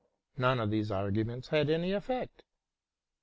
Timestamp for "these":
0.71-0.89